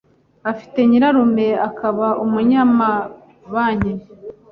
[0.51, 3.93] afite nyirarume akaba umunyamabanki.